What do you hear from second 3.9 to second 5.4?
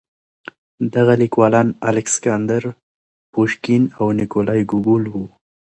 او نېکولای ګوګول وو.